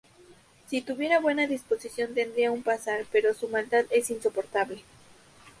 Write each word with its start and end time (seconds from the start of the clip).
Si 0.67 0.81
tuviera 0.81 1.19
buena 1.19 1.45
disposición, 1.45 2.15
tendría 2.15 2.51
un 2.51 2.63
pasar, 2.63 3.05
pero 3.11 3.35
su 3.35 3.49
maldad 3.49 3.85
es 3.91 4.09
insoportable". 4.09 4.81